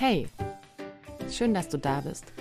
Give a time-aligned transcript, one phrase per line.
[0.00, 0.28] Hey,
[1.30, 2.32] schön, dass du da bist.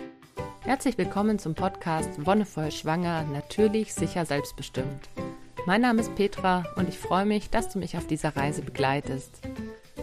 [0.61, 5.09] Herzlich willkommen zum Podcast Wonnevoll Schwanger, natürlich, sicher, selbstbestimmt.
[5.65, 9.41] Mein Name ist Petra und ich freue mich, dass du mich auf dieser Reise begleitest.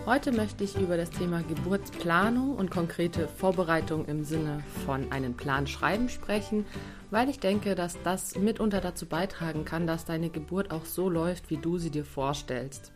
[0.05, 5.67] Heute möchte ich über das Thema Geburtsplanung und konkrete Vorbereitung im Sinne von einen Plan
[5.67, 6.67] schreiben sprechen,
[7.11, 11.49] weil ich denke, dass das mitunter dazu beitragen kann, dass deine Geburt auch so läuft,
[11.49, 12.93] wie du sie dir vorstellst.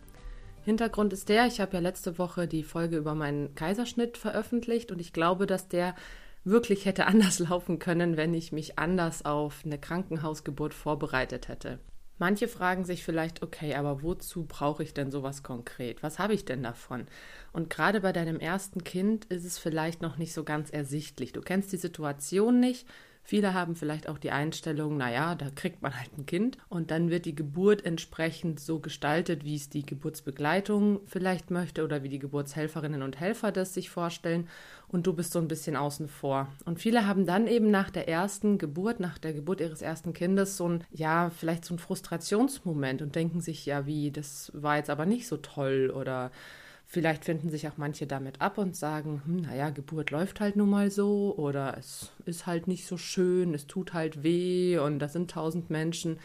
[0.71, 5.00] Hintergrund ist der, ich habe ja letzte Woche die Folge über meinen Kaiserschnitt veröffentlicht und
[5.00, 5.96] ich glaube, dass der
[6.44, 11.80] wirklich hätte anders laufen können, wenn ich mich anders auf eine Krankenhausgeburt vorbereitet hätte.
[12.18, 16.04] Manche fragen sich vielleicht, okay, aber wozu brauche ich denn sowas konkret?
[16.04, 17.07] Was habe ich denn davon?
[17.52, 21.32] Und gerade bei deinem ersten Kind ist es vielleicht noch nicht so ganz ersichtlich.
[21.32, 22.86] Du kennst die Situation nicht,
[23.22, 27.10] Viele haben vielleicht auch die Einstellung, naja, da kriegt man halt ein Kind und dann
[27.10, 32.19] wird die Geburt entsprechend so gestaltet, wie es die Geburtsbegleitung vielleicht möchte oder wie die
[32.19, 34.48] Geburtshelferinnen und Helfer das sich vorstellen
[34.88, 36.48] und du bist so ein bisschen außen vor.
[36.64, 40.56] Und viele haben dann eben nach der ersten Geburt, nach der Geburt ihres ersten Kindes
[40.56, 44.90] so ein, ja, vielleicht so ein Frustrationsmoment und denken sich, ja, wie, das war jetzt
[44.90, 46.32] aber nicht so toll oder
[46.92, 50.70] Vielleicht finden sich auch manche damit ab und sagen, hm, naja, Geburt läuft halt nun
[50.70, 55.12] mal so oder es ist halt nicht so schön, es tut halt weh und das
[55.12, 56.18] sind tausend Menschen.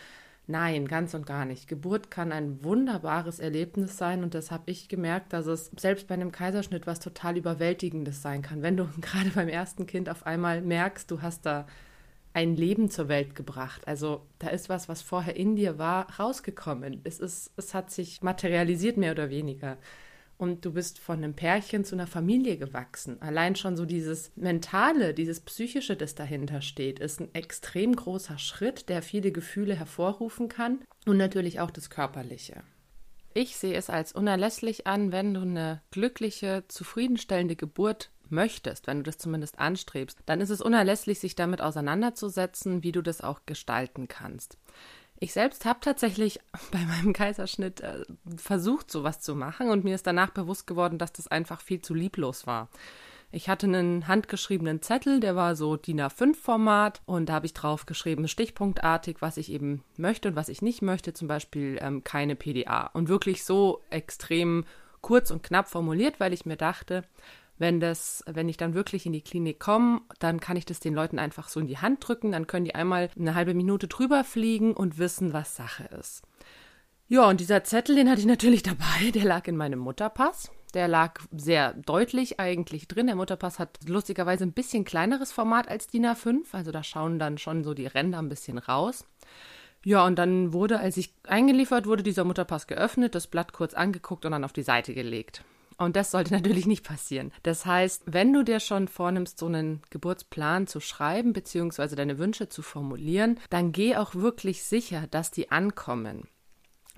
[0.48, 1.68] Nein, ganz und gar nicht.
[1.68, 6.16] Geburt kann ein wunderbares Erlebnis sein und das habe ich gemerkt, dass es selbst bei
[6.16, 8.64] einem Kaiserschnitt was total Überwältigendes sein kann.
[8.64, 11.68] Wenn du gerade beim ersten Kind auf einmal merkst, du hast da
[12.34, 13.88] ein Leben zur Welt gebracht.
[13.88, 17.02] Also da ist was, was vorher in dir war, rausgekommen.
[17.04, 19.78] Es, ist, es hat sich materialisiert, mehr oder weniger
[20.38, 23.22] und du bist von einem Pärchen zu einer Familie gewachsen.
[23.22, 28.90] Allein schon so dieses Mentale, dieses Psychische, das dahinter steht, ist ein extrem großer Schritt,
[28.90, 32.64] der viele Gefühle hervorrufen kann und natürlich auch das Körperliche.
[33.34, 39.04] Ich sehe es als unerlässlich an, wenn du eine glückliche, zufriedenstellende Geburt möchtest, wenn du
[39.04, 44.08] das zumindest anstrebst, dann ist es unerlässlich, sich damit auseinanderzusetzen, wie du das auch gestalten
[44.08, 44.58] kannst.
[45.26, 46.40] Ich selbst habe tatsächlich
[46.72, 48.06] bei meinem Kaiserschnitt äh,
[48.38, 51.96] versucht, sowas zu machen und mir ist danach bewusst geworden, dass das einfach viel zu
[51.96, 52.70] lieblos war.
[53.32, 57.88] Ich hatte einen handgeschriebenen Zettel, der war so DIN A5-Format und da habe ich drauf
[57.88, 62.36] geschrieben, stichpunktartig, was ich eben möchte und was ich nicht möchte, zum Beispiel ähm, keine
[62.36, 62.92] PDA.
[62.94, 64.64] Und wirklich so extrem
[65.02, 67.04] kurz und knapp formuliert, weil ich mir dachte,
[67.58, 70.94] wenn das, wenn ich dann wirklich in die Klinik komme, dann kann ich das den
[70.94, 74.24] Leuten einfach so in die Hand drücken, dann können die einmal eine halbe Minute drüber
[74.24, 76.24] fliegen und wissen, was Sache ist.
[77.08, 80.52] Ja, und dieser Zettel, den hatte ich natürlich dabei, der lag in meinem Mutterpass.
[80.74, 83.08] Der lag sehr deutlich eigentlich drin.
[83.08, 87.38] Der Mutterpass hat lustigerweise ein bisschen kleineres Format als DIN A5, also da schauen dann
[87.38, 89.06] schon so die Ränder ein bisschen raus.
[89.86, 94.26] Ja, und dann wurde, als ich eingeliefert wurde, dieser Mutterpass geöffnet, das Blatt kurz angeguckt
[94.26, 95.46] und dann auf die Seite gelegt.
[95.78, 97.32] Und das sollte natürlich nicht passieren.
[97.44, 102.50] Das heißt, wenn du dir schon vornimmst, so einen Geburtsplan zu schreiben, beziehungsweise deine Wünsche
[102.50, 106.28] zu formulieren, dann geh auch wirklich sicher, dass die ankommen.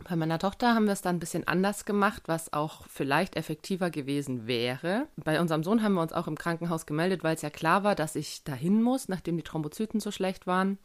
[0.04, 3.90] Bei meiner Tochter haben wir es dann ein bisschen anders gemacht, was auch vielleicht effektiver
[3.90, 5.08] gewesen wäre.
[5.16, 7.96] Bei unserem Sohn haben wir uns auch im Krankenhaus gemeldet, weil es ja klar war,
[7.96, 10.78] dass ich dahin muss, nachdem die Thrombozyten so schlecht waren.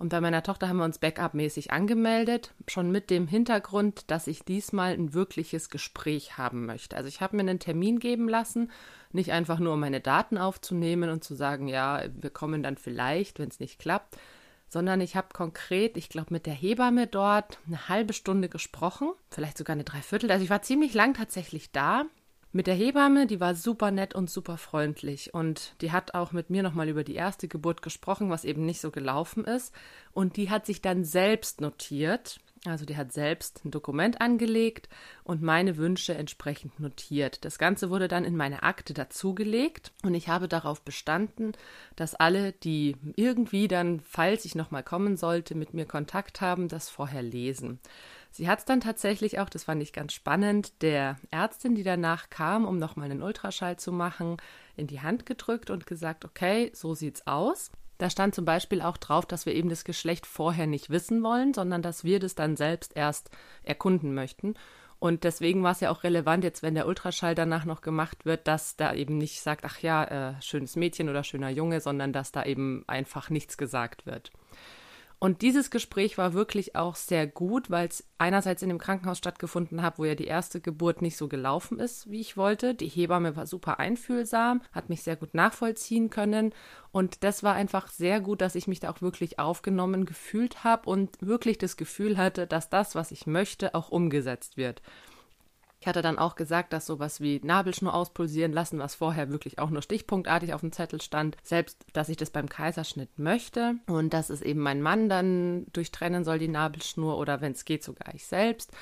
[0.00, 4.46] Und bei meiner Tochter haben wir uns Backup-mäßig angemeldet, schon mit dem Hintergrund, dass ich
[4.46, 6.96] diesmal ein wirkliches Gespräch haben möchte.
[6.96, 8.70] Also ich habe mir einen Termin geben lassen,
[9.12, 13.38] nicht einfach nur um meine Daten aufzunehmen und zu sagen, ja, wir kommen dann vielleicht,
[13.38, 14.16] wenn es nicht klappt,
[14.68, 19.58] sondern ich habe konkret, ich glaube, mit der Hebamme dort eine halbe Stunde gesprochen, vielleicht
[19.58, 20.30] sogar eine Dreiviertel.
[20.30, 22.06] Also ich war ziemlich lang tatsächlich da
[22.52, 26.50] mit der Hebamme, die war super nett und super freundlich und die hat auch mit
[26.50, 29.72] mir nochmal über die erste Geburt gesprochen, was eben nicht so gelaufen ist.
[30.12, 34.88] Und die hat sich dann selbst notiert, also die hat selbst ein Dokument angelegt
[35.24, 37.44] und meine Wünsche entsprechend notiert.
[37.46, 41.52] Das Ganze wurde dann in meine Akte dazugelegt und ich habe darauf bestanden,
[41.96, 46.90] dass alle, die irgendwie dann, falls ich nochmal kommen sollte, mit mir Kontakt haben, das
[46.90, 47.80] vorher lesen.
[48.30, 52.28] Sie hat es dann tatsächlich auch, das fand ich ganz spannend, der Ärztin, die danach
[52.28, 54.36] kam, um nochmal einen Ultraschall zu machen,
[54.76, 57.70] in die Hand gedrückt und gesagt, okay, so sieht's aus.
[58.00, 61.52] Da stand zum Beispiel auch drauf, dass wir eben das Geschlecht vorher nicht wissen wollen,
[61.52, 63.28] sondern dass wir das dann selbst erst
[63.62, 64.54] erkunden möchten.
[64.98, 68.48] Und deswegen war es ja auch relevant, jetzt wenn der Ultraschall danach noch gemacht wird,
[68.48, 72.32] dass da eben nicht sagt, ach ja, äh, schönes Mädchen oder schöner Junge, sondern dass
[72.32, 74.30] da eben einfach nichts gesagt wird.
[75.22, 79.82] Und dieses Gespräch war wirklich auch sehr gut, weil es einerseits in dem Krankenhaus stattgefunden
[79.82, 82.74] hat, wo ja die erste Geburt nicht so gelaufen ist, wie ich wollte.
[82.74, 86.54] Die Hebamme war super einfühlsam, hat mich sehr gut nachvollziehen können.
[86.90, 90.88] Und das war einfach sehr gut, dass ich mich da auch wirklich aufgenommen gefühlt habe
[90.88, 94.80] und wirklich das Gefühl hatte, dass das, was ich möchte, auch umgesetzt wird.
[95.80, 99.70] Ich hatte dann auch gesagt, dass sowas wie Nabelschnur auspulsieren lassen, was vorher wirklich auch
[99.70, 104.28] nur stichpunktartig auf dem Zettel stand, selbst, dass ich das beim Kaiserschnitt möchte und dass
[104.28, 108.26] es eben mein Mann dann durchtrennen soll, die Nabelschnur oder wenn es geht, sogar ich
[108.26, 108.72] selbst.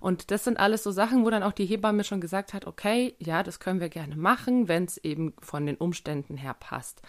[0.00, 3.14] Und das sind alles so Sachen, wo dann auch die Hebamme schon gesagt hat, okay,
[3.20, 7.02] ja, das können wir gerne machen, wenn es eben von den Umständen her passt.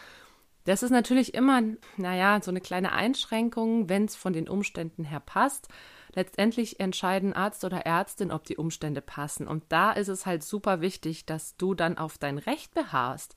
[0.65, 1.63] Das ist natürlich immer,
[1.97, 5.69] naja, so eine kleine Einschränkung, wenn es von den Umständen her passt.
[6.13, 9.47] Letztendlich entscheiden Arzt oder Ärztin, ob die Umstände passen.
[9.47, 13.35] Und da ist es halt super wichtig, dass du dann auf dein Recht beharrst.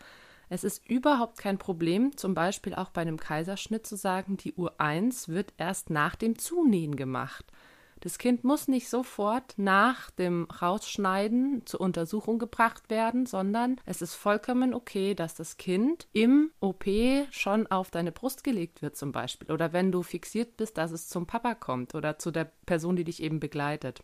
[0.49, 4.79] Es ist überhaupt kein Problem, zum Beispiel auch bei einem Kaiserschnitt zu sagen, die Uhr
[4.79, 7.47] 1 wird erst nach dem Zunähen gemacht.
[8.03, 14.17] Das Kind muss nicht sofort nach dem Rausschneiden zur Untersuchung gebracht werden, sondern es ist
[14.17, 16.85] vollkommen okay, dass das Kind im OP
[17.31, 19.53] schon auf deine Brust gelegt wird zum Beispiel.
[19.53, 23.05] Oder wenn du fixiert bist, dass es zum Papa kommt oder zu der Person, die
[23.05, 24.03] dich eben begleitet.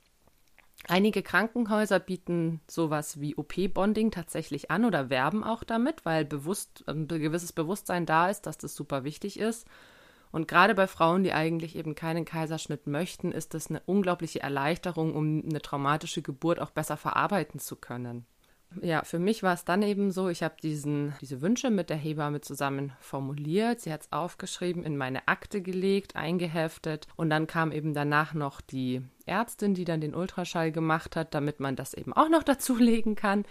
[0.87, 7.09] Einige Krankenhäuser bieten sowas wie OP-Bonding tatsächlich an oder werben auch damit, weil bewusst, ein
[7.09, 9.67] gewisses Bewusstsein da ist, dass das super wichtig ist.
[10.31, 15.15] Und gerade bei Frauen, die eigentlich eben keinen Kaiserschnitt möchten, ist das eine unglaubliche Erleichterung,
[15.15, 18.27] um eine traumatische Geburt auch besser verarbeiten zu können.
[18.83, 22.43] Ja, für mich war es dann eben so, ich habe diese Wünsche mit der Hebamme
[22.43, 23.81] zusammen formuliert.
[23.81, 28.61] Sie hat es aufgeschrieben, in meine Akte gelegt, eingeheftet und dann kam eben danach noch
[28.61, 33.15] die Ärztin, die dann den Ultraschall gemacht hat, damit man das eben auch noch dazulegen
[33.15, 33.45] kann.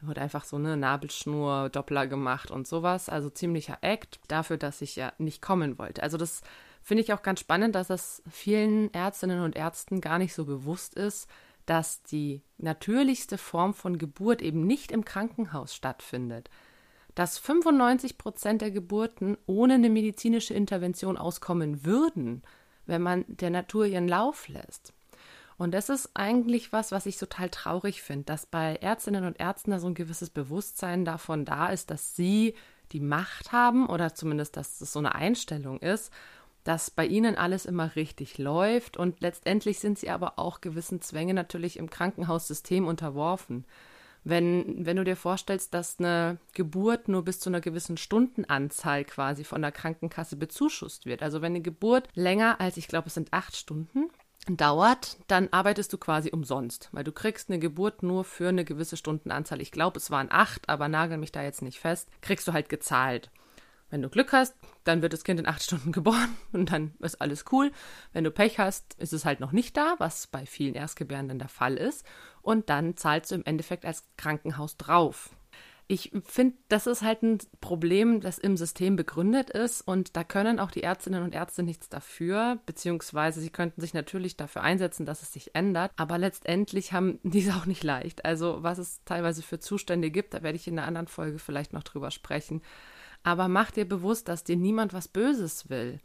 [0.00, 3.08] Da wurde einfach so eine Nabelschnur, Doppler gemacht und sowas.
[3.08, 6.02] Also ziemlicher Act dafür, dass ich ja nicht kommen wollte.
[6.02, 6.42] Also das
[6.82, 10.94] finde ich auch ganz spannend, dass es vielen Ärztinnen und Ärzten gar nicht so bewusst
[10.94, 11.28] ist,
[11.66, 16.50] dass die natürlichste Form von Geburt eben nicht im Krankenhaus stattfindet.
[17.14, 22.42] Dass 95 Prozent der Geburten ohne eine medizinische Intervention auskommen würden,
[22.86, 24.92] wenn man der Natur ihren Lauf lässt.
[25.56, 29.70] Und das ist eigentlich was, was ich total traurig finde, dass bei Ärztinnen und Ärzten
[29.70, 32.54] da so ein gewisses Bewusstsein davon da ist, dass sie
[32.92, 36.12] die Macht haben oder zumindest, dass das so eine Einstellung ist
[36.64, 41.36] dass bei ihnen alles immer richtig läuft und letztendlich sind sie aber auch gewissen Zwängen
[41.36, 43.66] natürlich im Krankenhaussystem unterworfen.
[44.26, 49.44] Wenn, wenn du dir vorstellst, dass eine Geburt nur bis zu einer gewissen Stundenanzahl quasi
[49.44, 53.34] von der Krankenkasse bezuschusst wird, also wenn eine Geburt länger als, ich glaube, es sind
[53.34, 54.08] acht Stunden,
[54.46, 58.96] dauert, dann arbeitest du quasi umsonst, weil du kriegst eine Geburt nur für eine gewisse
[58.96, 59.60] Stundenanzahl.
[59.60, 62.68] Ich glaube, es waren acht, aber nagel mich da jetzt nicht fest, kriegst du halt
[62.68, 63.30] gezahlt.
[63.90, 67.20] Wenn du Glück hast, dann wird das Kind in acht Stunden geboren und dann ist
[67.20, 67.70] alles cool.
[68.12, 71.48] Wenn du Pech hast, ist es halt noch nicht da, was bei vielen Erstgebärenden der
[71.48, 72.04] Fall ist.
[72.42, 75.30] Und dann zahlst du im Endeffekt als Krankenhaus drauf.
[75.86, 80.58] Ich finde, das ist halt ein Problem, das im System begründet ist und da können
[80.58, 85.20] auch die Ärztinnen und Ärzte nichts dafür, beziehungsweise sie könnten sich natürlich dafür einsetzen, dass
[85.20, 88.24] es sich ändert, aber letztendlich haben die es auch nicht leicht.
[88.24, 91.74] Also was es teilweise für Zustände gibt, da werde ich in einer anderen Folge vielleicht
[91.74, 92.62] noch drüber sprechen.
[93.22, 95.98] Aber mach dir bewusst, dass dir niemand was Böses will.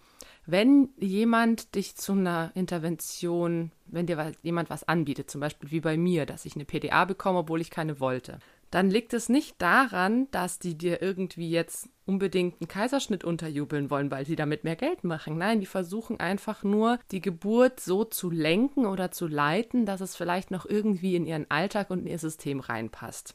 [0.45, 5.97] Wenn jemand dich zu einer Intervention, wenn dir jemand was anbietet, zum Beispiel wie bei
[5.97, 8.39] mir, dass ich eine PDA bekomme, obwohl ich keine wollte,
[8.71, 14.11] dann liegt es nicht daran, dass die dir irgendwie jetzt unbedingt einen Kaiserschnitt unterjubeln wollen,
[14.11, 15.37] weil sie damit mehr Geld machen.
[15.37, 20.15] Nein, die versuchen einfach nur, die Geburt so zu lenken oder zu leiten, dass es
[20.15, 23.33] vielleicht noch irgendwie in ihren Alltag und in ihr System reinpasst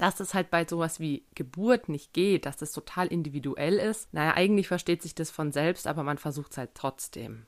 [0.00, 4.12] dass es halt bei sowas wie Geburt nicht geht, dass das total individuell ist.
[4.14, 7.44] Naja, eigentlich versteht sich das von selbst, aber man versucht es halt trotzdem.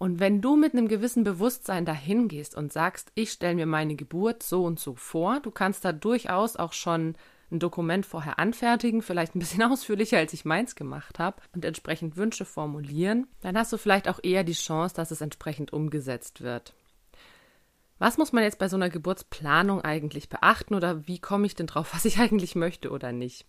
[0.00, 3.96] Und wenn du mit einem gewissen Bewusstsein dahin gehst und sagst, ich stelle mir meine
[3.96, 7.16] Geburt so und so vor, du kannst da durchaus auch schon
[7.50, 12.16] ein Dokument vorher anfertigen, vielleicht ein bisschen ausführlicher, als ich meins gemacht habe, und entsprechend
[12.16, 16.72] Wünsche formulieren, dann hast du vielleicht auch eher die Chance, dass es entsprechend umgesetzt wird.
[17.98, 21.66] Was muss man jetzt bei so einer Geburtsplanung eigentlich beachten oder wie komme ich denn
[21.66, 23.44] drauf, was ich eigentlich möchte oder nicht?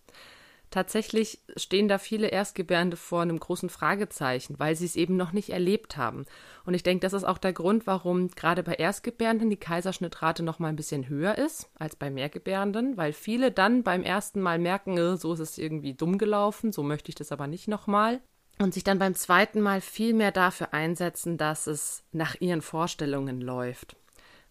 [0.72, 5.50] Tatsächlich stehen da viele Erstgebärende vor einem großen Fragezeichen, weil sie es eben noch nicht
[5.50, 6.24] erlebt haben.
[6.64, 10.60] Und ich denke, das ist auch der Grund, warum gerade bei Erstgebärenden die Kaiserschnittrate noch
[10.60, 14.96] mal ein bisschen höher ist als bei Mehrgebärenden, weil viele dann beim ersten Mal merken,
[14.96, 18.22] äh, so ist es irgendwie dumm gelaufen, so möchte ich das aber nicht nochmal.
[18.58, 23.42] Und sich dann beim zweiten Mal viel mehr dafür einsetzen, dass es nach ihren Vorstellungen
[23.42, 23.96] läuft.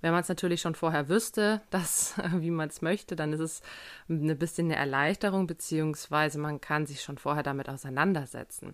[0.01, 3.61] Wenn man es natürlich schon vorher wüsste, dass, wie man es möchte, dann ist es
[4.09, 8.73] ein bisschen eine Erleichterung, beziehungsweise man kann sich schon vorher damit auseinandersetzen.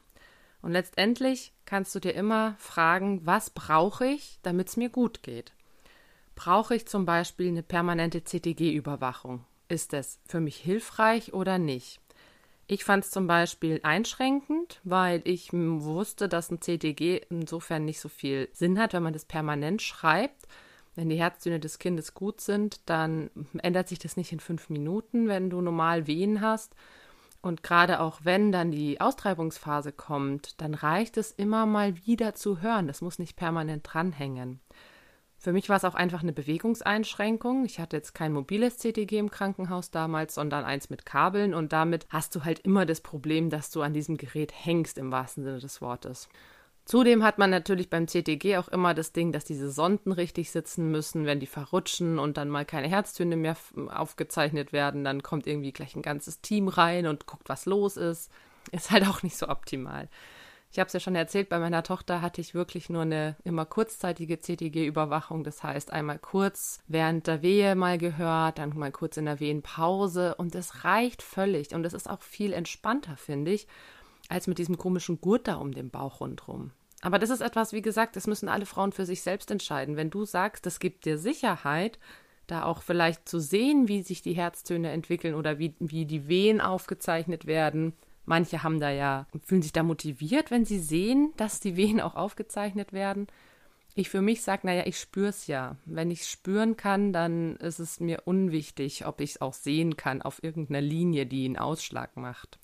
[0.61, 5.53] Und letztendlich kannst du dir immer fragen, was brauche ich, damit es mir gut geht?
[6.35, 9.45] Brauche ich zum Beispiel eine permanente CTG-Überwachung?
[9.69, 11.99] Ist es für mich hilfreich oder nicht?
[12.67, 18.09] Ich fand es zum Beispiel einschränkend, weil ich wusste, dass ein CTG insofern nicht so
[18.09, 20.47] viel Sinn hat, wenn man das permanent schreibt
[20.97, 25.27] Wenn die Herztöne des Kindes gut sind, dann ändert sich das nicht in fünf Minuten,
[25.27, 26.73] wenn du normal Wehen hast.
[27.39, 32.61] Und gerade auch wenn dann die Austreibungsphase kommt, dann reicht es immer mal wieder zu
[32.61, 32.87] hören.
[32.87, 34.59] Das muss nicht permanent dranhängen.
[35.37, 37.63] Für mich war es auch einfach eine Bewegungseinschränkung.
[37.63, 42.07] Ich hatte jetzt kein mobiles CTG im Krankenhaus damals, sondern eins mit Kabeln und damit
[42.09, 45.59] hast du halt immer das Problem, dass du an diesem Gerät hängst im wahrsten Sinne
[45.59, 46.27] des Wortes.
[46.87, 50.89] Zudem hat man natürlich beim CTG auch immer das Ding, dass diese Sonden richtig sitzen
[50.89, 51.25] müssen.
[51.25, 53.57] Wenn die verrutschen und dann mal keine Herztöne mehr
[53.93, 58.31] aufgezeichnet werden, dann kommt irgendwie gleich ein ganzes Team rein und guckt, was los ist.
[58.71, 60.07] Ist halt auch nicht so optimal.
[60.71, 63.65] Ich habe es ja schon erzählt, bei meiner Tochter hatte ich wirklich nur eine immer
[63.65, 65.43] kurzzeitige CTG-Überwachung.
[65.43, 70.35] Das heißt, einmal kurz während der Wehe mal gehört, dann mal kurz in der Wehenpause
[70.35, 71.73] und das reicht völlig.
[71.73, 73.67] Und das ist auch viel entspannter, finde ich,
[74.29, 76.71] als mit diesem komischen Gurt da um den Bauch rundherum.
[77.01, 79.95] Aber das ist etwas, wie gesagt, das müssen alle Frauen für sich selbst entscheiden.
[79.95, 81.99] Wenn du sagst, das gibt dir Sicherheit,
[82.47, 86.61] da auch vielleicht zu sehen, wie sich die Herztöne entwickeln oder wie, wie die Wehen
[86.61, 87.93] aufgezeichnet werden.
[88.25, 92.15] Manche haben da ja, fühlen sich da motiviert, wenn sie sehen, dass die Wehen auch
[92.15, 93.27] aufgezeichnet werden.
[93.95, 95.75] Ich für mich sage, naja, ich spüre es ja.
[95.85, 99.97] Wenn ich es spüren kann, dann ist es mir unwichtig, ob ich es auch sehen
[99.97, 102.59] kann auf irgendeiner Linie, die einen Ausschlag macht.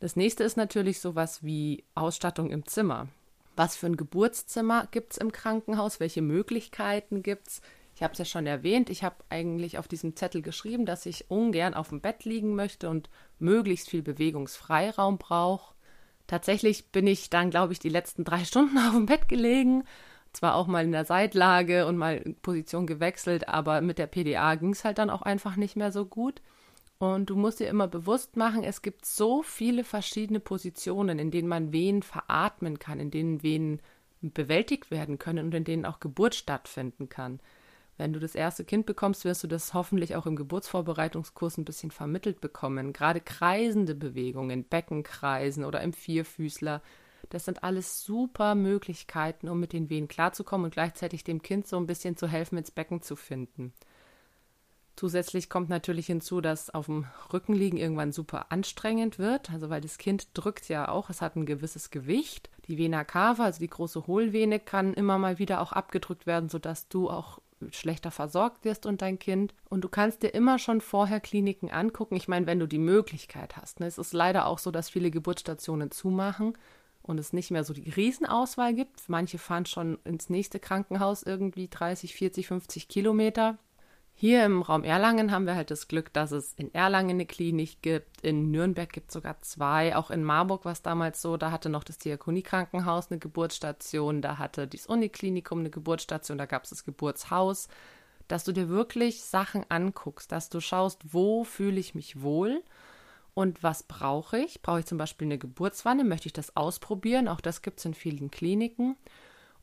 [0.00, 3.08] Das nächste ist natürlich sowas wie Ausstattung im Zimmer.
[3.56, 6.00] Was für ein Geburtszimmer gibt es im Krankenhaus?
[6.00, 7.62] Welche Möglichkeiten gibt es?
[7.94, 11.30] Ich habe es ja schon erwähnt, ich habe eigentlich auf diesem Zettel geschrieben, dass ich
[11.30, 15.74] ungern auf dem Bett liegen möchte und möglichst viel Bewegungsfreiraum brauche.
[16.26, 19.84] Tatsächlich bin ich dann, glaube ich, die letzten drei Stunden auf dem Bett gelegen.
[20.34, 24.72] Zwar auch mal in der Seitlage und mal Position gewechselt, aber mit der PDA ging
[24.72, 26.42] es halt dann auch einfach nicht mehr so gut.
[26.98, 31.48] Und du musst dir immer bewusst machen, es gibt so viele verschiedene Positionen, in denen
[31.48, 33.82] man Wehen veratmen kann, in denen Wehen
[34.22, 37.40] bewältigt werden können und in denen auch Geburt stattfinden kann.
[37.98, 41.90] Wenn du das erste Kind bekommst, wirst du das hoffentlich auch im Geburtsvorbereitungskurs ein bisschen
[41.90, 42.92] vermittelt bekommen.
[42.92, 46.82] Gerade kreisende Bewegungen, Beckenkreisen oder im Vierfüßler,
[47.30, 51.76] das sind alles super Möglichkeiten, um mit den Wehen klarzukommen und gleichzeitig dem Kind so
[51.76, 53.72] ein bisschen zu helfen, ins Becken zu finden.
[54.96, 59.82] Zusätzlich kommt natürlich hinzu, dass auf dem Rücken liegen irgendwann super anstrengend wird, also weil
[59.82, 62.48] das Kind drückt ja auch, es hat ein gewisses Gewicht.
[62.66, 66.88] Die Vena cava, also die große Hohlvene, kann immer mal wieder auch abgedrückt werden, sodass
[66.88, 69.54] du auch schlechter versorgt wirst und dein Kind.
[69.68, 72.16] Und du kannst dir immer schon vorher Kliniken angucken.
[72.16, 73.80] Ich meine, wenn du die Möglichkeit hast.
[73.80, 73.86] Ne?
[73.86, 76.56] Es ist leider auch so, dass viele Geburtsstationen zumachen
[77.02, 79.08] und es nicht mehr so die Riesenauswahl gibt.
[79.08, 83.58] Manche fahren schon ins nächste Krankenhaus irgendwie 30, 40, 50 Kilometer.
[84.18, 87.82] Hier im Raum Erlangen haben wir halt das Glück, dass es in Erlangen eine Klinik
[87.82, 88.22] gibt.
[88.22, 89.94] In Nürnberg gibt es sogar zwei.
[89.94, 91.36] Auch in Marburg war es damals so.
[91.36, 94.22] Da hatte noch das Diakoniekrankenhaus eine Geburtsstation.
[94.22, 96.38] Da hatte das Uniklinikum eine Geburtsstation.
[96.38, 97.68] Da gab es das Geburtshaus.
[98.26, 102.62] Dass du dir wirklich Sachen anguckst, dass du schaust, wo fühle ich mich wohl
[103.34, 104.62] und was brauche ich.
[104.62, 106.04] Brauche ich zum Beispiel eine Geburtswanne?
[106.04, 107.28] Möchte ich das ausprobieren?
[107.28, 108.96] Auch das gibt es in vielen Kliniken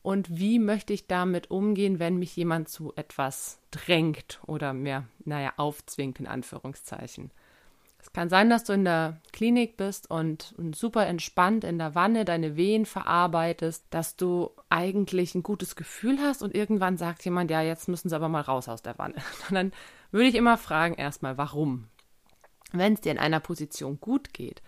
[0.04, 5.54] und wie möchte ich damit umgehen, wenn mich jemand zu etwas drängt oder mehr, naja,
[5.56, 7.30] aufzwingt, in Anführungszeichen.
[7.98, 12.26] Es kann sein, dass du in der Klinik bist und super entspannt in der Wanne
[12.26, 17.62] deine Wehen verarbeitest, dass du eigentlich ein gutes Gefühl hast und irgendwann sagt jemand, ja,
[17.62, 19.14] jetzt müssen sie aber mal raus aus der Wanne.
[19.48, 19.72] Und dann
[20.10, 21.88] würde ich immer fragen erstmal, warum?
[22.72, 24.60] Wenn es dir in einer Position gut geht,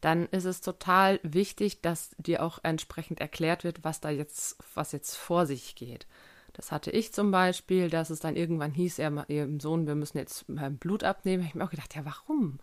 [0.00, 4.92] dann ist es total wichtig, dass dir auch entsprechend erklärt wird, was da jetzt, was
[4.92, 6.06] jetzt vor sich geht.
[6.52, 10.18] Das hatte ich zum Beispiel, dass es dann irgendwann hieß, er, ihrem Sohn, wir müssen
[10.18, 10.44] jetzt
[10.80, 11.42] Blut abnehmen.
[11.42, 12.58] Ich habe mir auch gedacht, ja, warum?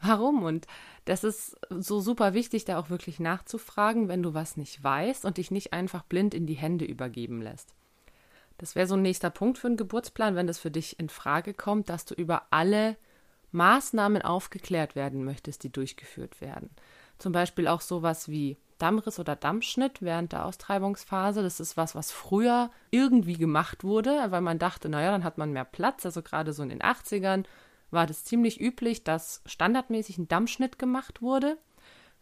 [0.00, 0.42] Warum?
[0.42, 0.66] Und
[1.04, 5.38] das ist so super wichtig, da auch wirklich nachzufragen, wenn du was nicht weißt und
[5.38, 7.74] dich nicht einfach blind in die Hände übergeben lässt.
[8.58, 11.54] Das wäre so ein nächster Punkt für einen Geburtsplan, wenn das für dich in Frage
[11.54, 12.96] kommt, dass du über alle
[13.52, 16.70] Maßnahmen aufgeklärt werden möchtest, die durchgeführt werden.
[17.18, 21.42] Zum Beispiel auch sowas wie Dammriss oder Dammschnitt während der Austreibungsphase.
[21.42, 25.52] Das ist was, was früher irgendwie gemacht wurde, weil man dachte, naja, dann hat man
[25.52, 26.06] mehr Platz.
[26.06, 27.44] Also gerade so in den 80ern
[27.90, 31.58] war das ziemlich üblich, dass standardmäßig ein Dammschnitt gemacht wurde.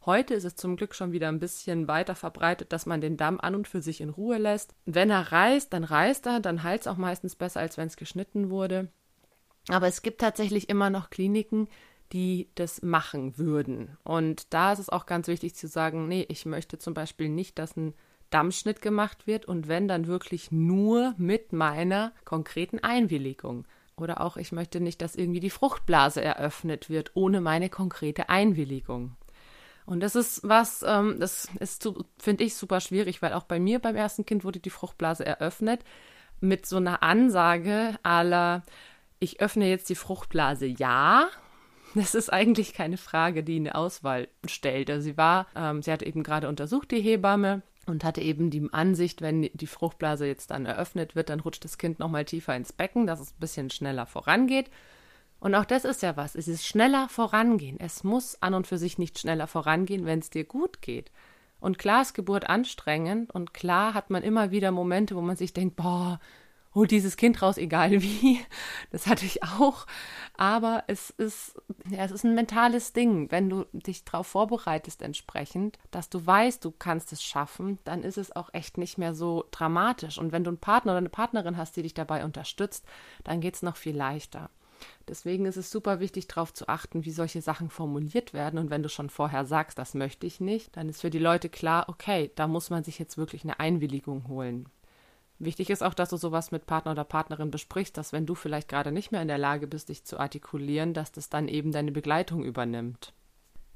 [0.06, 3.40] Heute ist es zum Glück schon wieder ein bisschen weiter verbreitet, dass man den Damm
[3.40, 4.73] an und für sich in Ruhe lässt.
[4.85, 7.97] Wenn er reißt, dann reißt er, dann heilt es auch meistens besser, als wenn es
[7.97, 8.88] geschnitten wurde.
[9.69, 11.69] Aber es gibt tatsächlich immer noch Kliniken,
[12.13, 13.97] die das machen würden.
[14.05, 17.59] Und da ist es auch ganz wichtig zu sagen, nee, ich möchte zum Beispiel nicht,
[17.59, 17.95] dass ein
[18.31, 23.67] Dammschnitt gemacht wird und wenn dann wirklich nur mit meiner konkreten Einwilligung.
[23.97, 29.17] Oder auch ich möchte nicht, dass irgendwie die Fruchtblase eröffnet wird ohne meine konkrete Einwilligung.
[29.87, 33.79] Und das ist was, ähm, das ist, finde ich, super schwierig, weil auch bei mir
[33.79, 35.81] beim ersten Kind wurde die Fruchtblase eröffnet
[36.41, 38.63] mit so einer Ansage aller,
[39.19, 41.29] ich öffne jetzt die Fruchtblase, ja.
[41.95, 44.91] Das ist eigentlich keine Frage, die eine Auswahl stellt.
[44.91, 48.69] Also sie war, ähm, sie hat eben gerade untersucht, die Hebamme, und hatte eben die
[48.73, 52.73] Ansicht, wenn die Fruchtblase jetzt dann eröffnet wird, dann rutscht das Kind nochmal tiefer ins
[52.73, 54.71] Becken, dass es ein bisschen schneller vorangeht.
[55.39, 56.35] Und auch das ist ja was.
[56.35, 57.79] Es ist schneller vorangehen.
[57.79, 61.13] Es muss an und für sich nicht schneller vorangehen, wenn es dir gut geht.
[61.61, 65.53] Und klar ist Geburt anstrengend und klar hat man immer wieder Momente, wo man sich
[65.53, 66.21] denkt, boah,
[66.76, 68.38] hol dieses Kind raus, egal wie.
[68.92, 69.87] Das hatte ich auch.
[70.37, 71.56] Aber es ist,
[71.90, 73.30] ja, es ist ein mentales Ding.
[73.33, 78.18] Wenn du dich darauf vorbereitest entsprechend, dass du weißt, du kannst es schaffen, dann ist
[78.18, 80.18] es auch echt nicht mehr so dramatisch.
[80.18, 82.85] Und wenn du einen Partner oder eine Partnerin hast, die dich dabei unterstützt,
[83.25, 84.50] dann geht es noch viel leichter.
[85.09, 88.59] Deswegen ist es super wichtig, darauf zu achten, wie solche Sachen formuliert werden.
[88.59, 91.49] Und wenn du schon vorher sagst, das möchte ich nicht, dann ist für die Leute
[91.49, 94.68] klar, okay, da muss man sich jetzt wirklich eine Einwilligung holen.
[95.38, 98.69] Wichtig ist auch, dass du sowas mit Partner oder Partnerin besprichst, dass wenn du vielleicht
[98.69, 101.93] gerade nicht mehr in der Lage bist, dich zu artikulieren, dass das dann eben deine
[101.93, 103.12] Begleitung übernimmt.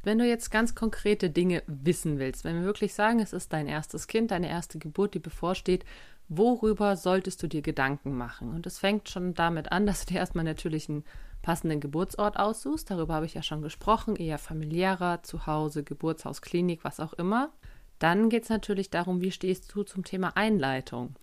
[0.03, 3.67] Wenn du jetzt ganz konkrete Dinge wissen willst, wenn wir wirklich sagen, es ist dein
[3.67, 5.85] erstes Kind, deine erste Geburt, die bevorsteht,
[6.29, 8.55] worüber solltest du dir Gedanken machen?
[8.55, 11.05] Und es fängt schon damit an, dass du dir erstmal natürlich einen
[11.43, 12.91] passenden Geburtsort aussuchst.
[12.91, 17.51] Darüber habe ich ja schon gesprochen, eher familiärer, zu Hause, Geburtshaus, Klinik, was auch immer.
[17.99, 21.15] Dann geht es natürlich darum, wie stehst du zum Thema Einleitung?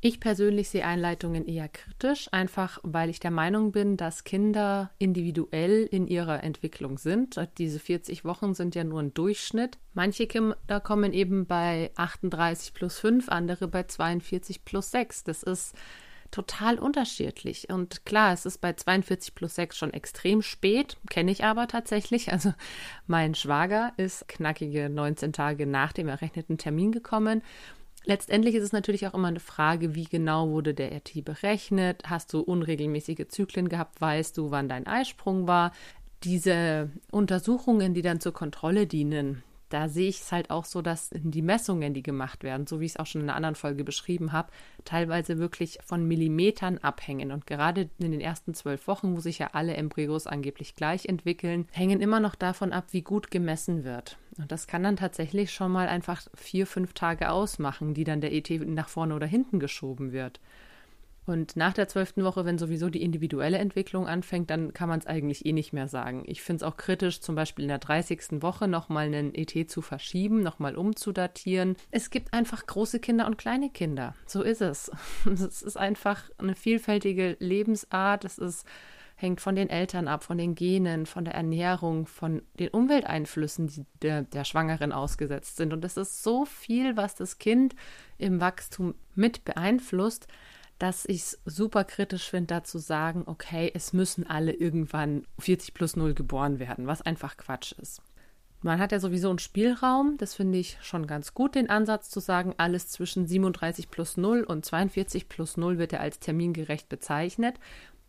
[0.00, 5.88] Ich persönlich sehe Einleitungen eher kritisch, einfach weil ich der Meinung bin, dass Kinder individuell
[5.90, 7.40] in ihrer Entwicklung sind.
[7.58, 9.78] Diese 40 Wochen sind ja nur ein Durchschnitt.
[9.94, 15.24] Manche Kinder kommen eben bei 38 plus 5, andere bei 42 plus 6.
[15.24, 15.74] Das ist
[16.30, 17.68] total unterschiedlich.
[17.68, 22.30] Und klar, es ist bei 42 plus 6 schon extrem spät, kenne ich aber tatsächlich.
[22.38, 22.54] Also
[23.08, 27.42] mein Schwager ist knackige 19 Tage nach dem errechneten Termin gekommen
[28.04, 32.02] Letztendlich ist es natürlich auch immer eine Frage, wie genau wurde der RT berechnet?
[32.06, 34.00] Hast du unregelmäßige Zyklen gehabt?
[34.00, 35.72] Weißt du, wann dein Eisprung war?
[36.24, 41.10] Diese Untersuchungen, die dann zur Kontrolle dienen, da sehe ich es halt auch so, dass
[41.12, 43.84] die Messungen, die gemacht werden, so wie ich es auch schon in einer anderen Folge
[43.84, 44.50] beschrieben habe,
[44.84, 47.32] teilweise wirklich von Millimetern abhängen.
[47.32, 51.68] Und gerade in den ersten zwölf Wochen, wo sich ja alle Embryos angeblich gleich entwickeln,
[51.72, 54.16] hängen immer noch davon ab, wie gut gemessen wird.
[54.38, 58.32] Und das kann dann tatsächlich schon mal einfach vier, fünf Tage ausmachen, die dann der
[58.32, 60.40] ET nach vorne oder hinten geschoben wird.
[61.28, 65.06] Und nach der zwölften Woche, wenn sowieso die individuelle Entwicklung anfängt, dann kann man es
[65.06, 66.22] eigentlich eh nicht mehr sagen.
[66.26, 68.40] Ich finde es auch kritisch, zum Beispiel in der 30.
[68.40, 71.76] Woche nochmal einen ET zu verschieben, nochmal umzudatieren.
[71.90, 74.14] Es gibt einfach große Kinder und kleine Kinder.
[74.24, 74.90] So ist es.
[75.30, 78.24] Es ist einfach eine vielfältige Lebensart.
[78.24, 78.66] Es ist
[79.20, 83.84] hängt von den Eltern ab, von den Genen, von der Ernährung, von den Umwelteinflüssen, die
[84.00, 85.72] der, der Schwangeren ausgesetzt sind.
[85.72, 87.74] Und es ist so viel, was das Kind
[88.16, 90.28] im Wachstum mit beeinflusst,
[90.78, 95.74] dass ich es super kritisch finde, da zu sagen, okay, es müssen alle irgendwann 40
[95.74, 98.00] plus 0 geboren werden, was einfach Quatsch ist.
[98.62, 102.20] Man hat ja sowieso einen Spielraum, das finde ich schon ganz gut, den Ansatz zu
[102.20, 107.56] sagen, alles zwischen 37 plus 0 und 42 plus 0 wird ja als termingerecht bezeichnet.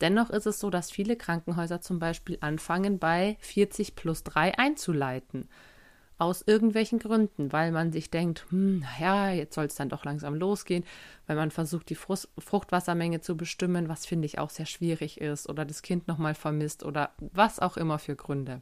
[0.02, 5.50] Dennoch ist es so, dass viele Krankenhäuser zum Beispiel anfangen, bei 40 plus 3 einzuleiten.
[6.18, 10.36] Aus irgendwelchen Gründen, weil man sich denkt, hm, naja, jetzt soll es dann doch langsam
[10.36, 10.84] losgehen,
[11.28, 15.64] weil man versucht, die Fruchtwassermenge zu bestimmen, was finde ich auch sehr schwierig ist, oder
[15.64, 18.60] das Kind nochmal vermisst oder was auch immer für Gründe.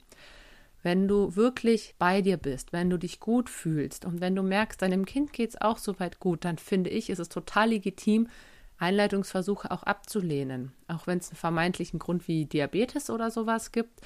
[0.84, 4.80] Wenn du wirklich bei dir bist, wenn du dich gut fühlst und wenn du merkst,
[4.80, 8.28] deinem Kind geht es auch soweit gut, dann finde ich, ist es total legitim,
[8.80, 10.74] Einleitungsversuche auch abzulehnen.
[10.88, 14.02] Auch wenn es einen vermeintlichen Grund wie Diabetes oder sowas gibt,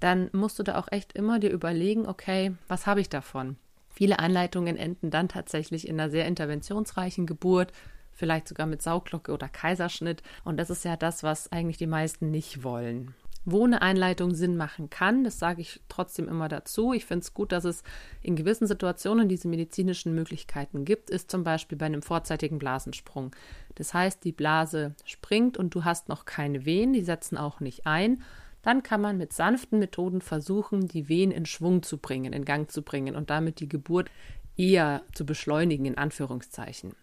[0.00, 3.56] dann musst du da auch echt immer dir überlegen, okay, was habe ich davon?
[3.88, 7.72] Viele Einleitungen enden dann tatsächlich in einer sehr interventionsreichen Geburt,
[8.12, 10.22] vielleicht sogar mit Sauglocke oder Kaiserschnitt.
[10.44, 13.14] Und das ist ja das, was eigentlich die meisten nicht wollen.
[13.48, 16.92] Wo eine Einleitung Sinn machen kann, das sage ich trotzdem immer dazu.
[16.92, 17.84] Ich finde es gut, dass es
[18.20, 23.34] in gewissen Situationen diese medizinischen Möglichkeiten gibt, ist zum Beispiel bei einem vorzeitigen Blasensprung.
[23.76, 27.86] Das heißt, die Blase springt und du hast noch keine Wehen, die setzen auch nicht
[27.86, 28.22] ein
[28.66, 32.68] dann kann man mit sanften Methoden versuchen, die Wehen in Schwung zu bringen, in Gang
[32.68, 34.10] zu bringen und damit die Geburt
[34.56, 36.96] eher zu beschleunigen, in Anführungszeichen.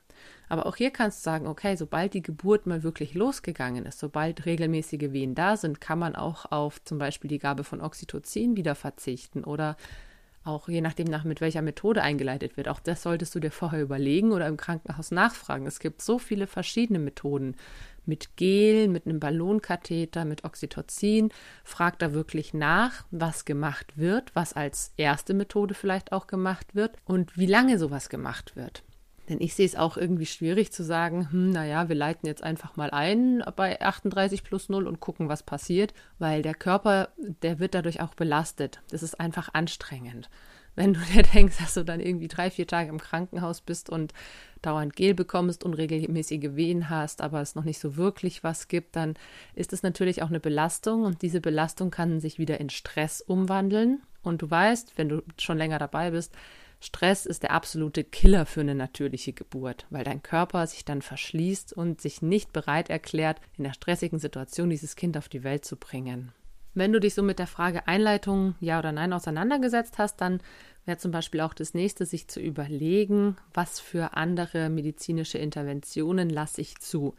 [0.54, 4.46] Aber auch hier kannst du sagen, okay, sobald die Geburt mal wirklich losgegangen ist, sobald
[4.46, 8.76] regelmäßige Wehen da sind, kann man auch auf zum Beispiel die Gabe von Oxytocin wieder
[8.76, 9.78] verzichten oder
[10.44, 12.68] auch je nachdem, nach mit welcher Methode eingeleitet wird.
[12.68, 15.66] Auch das solltest du dir vorher überlegen oder im Krankenhaus nachfragen.
[15.66, 17.56] Es gibt so viele verschiedene Methoden,
[18.06, 21.30] mit Gel, mit einem Ballonkatheter, mit Oxytocin.
[21.64, 26.96] Fragt da wirklich nach, was gemacht wird, was als erste Methode vielleicht auch gemacht wird
[27.06, 28.84] und wie lange sowas gemacht wird.
[29.30, 32.76] Denn ich sehe es auch irgendwie schwierig zu sagen, hm, naja, wir leiten jetzt einfach
[32.76, 37.10] mal ein bei 38 plus 0 und gucken, was passiert, weil der Körper,
[37.42, 38.82] der wird dadurch auch belastet.
[38.90, 40.30] Das ist einfach anstrengend.
[40.76, 44.14] Wenn du dir denkst, dass du dann irgendwie drei, vier Tage im Krankenhaus bist und
[44.62, 49.16] dauernd Gel bekommst, unregelmäßige Wehen hast, aber es noch nicht so wirklich was gibt, dann
[49.56, 54.02] ist es natürlich auch eine Belastung und diese Belastung kann sich wieder in Stress umwandeln.
[54.22, 56.34] Und du weißt, wenn du schon länger dabei bist,
[56.84, 61.72] Stress ist der absolute Killer für eine natürliche Geburt, weil dein Körper sich dann verschließt
[61.72, 65.78] und sich nicht bereit erklärt, in der stressigen Situation dieses Kind auf die Welt zu
[65.78, 66.34] bringen.
[66.74, 70.42] Wenn du dich so mit der Frage Einleitung ja oder nein auseinandergesetzt hast, dann
[70.86, 76.60] wäre zum Beispiel auch das nächste, sich zu überlegen, was für andere medizinische Interventionen lasse
[76.60, 77.16] ich zu.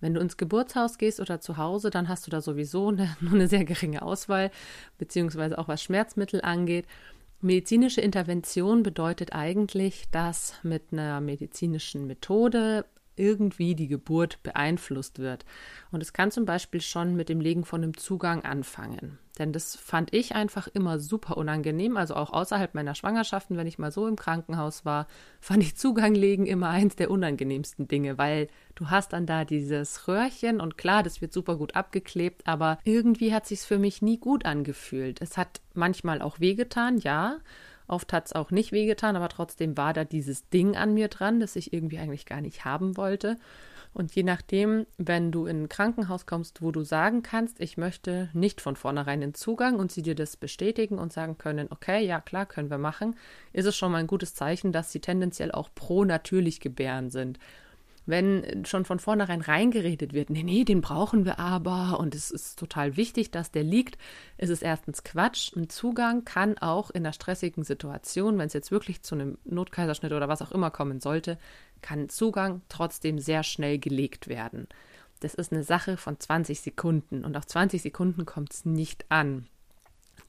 [0.00, 3.32] Wenn du ins Geburtshaus gehst oder zu Hause, dann hast du da sowieso eine, nur
[3.32, 4.50] eine sehr geringe Auswahl,
[4.98, 6.86] beziehungsweise auch was Schmerzmittel angeht.
[7.40, 15.44] Medizinische Intervention bedeutet eigentlich, dass mit einer medizinischen Methode irgendwie die Geburt beeinflusst wird.
[15.90, 19.18] Und es kann zum Beispiel schon mit dem Legen von einem Zugang anfangen.
[19.38, 21.96] Denn das fand ich einfach immer super unangenehm.
[21.96, 25.06] Also auch außerhalb meiner Schwangerschaften, wenn ich mal so im Krankenhaus war,
[25.40, 30.08] fand ich Zugang legen immer eins der unangenehmsten Dinge, weil du hast dann da dieses
[30.08, 34.18] Röhrchen und klar, das wird super gut abgeklebt, aber irgendwie hat sich's für mich nie
[34.18, 35.20] gut angefühlt.
[35.20, 37.38] Es hat manchmal auch wehgetan, ja.
[37.88, 41.38] Oft hat es auch nicht wehgetan, aber trotzdem war da dieses Ding an mir dran,
[41.38, 43.38] das ich irgendwie eigentlich gar nicht haben wollte.
[43.92, 48.28] Und je nachdem, wenn du in ein Krankenhaus kommst, wo du sagen kannst, ich möchte
[48.32, 52.20] nicht von vornherein den Zugang und sie dir das bestätigen und sagen können, okay, ja
[52.20, 53.16] klar, können wir machen,
[53.52, 57.38] ist es schon mal ein gutes Zeichen, dass sie tendenziell auch pro natürlich gebären sind
[58.06, 62.58] wenn schon von vornherein reingeredet wird, nee, nee, den brauchen wir aber und es ist
[62.58, 63.98] total wichtig, dass der liegt,
[64.38, 65.54] ist es erstens Quatsch.
[65.56, 70.12] Ein Zugang kann auch in einer stressigen Situation, wenn es jetzt wirklich zu einem Notkaiserschnitt
[70.12, 71.36] oder was auch immer kommen sollte,
[71.82, 74.68] kann Zugang trotzdem sehr schnell gelegt werden.
[75.20, 79.48] Das ist eine Sache von 20 Sekunden und auf 20 Sekunden kommt es nicht an.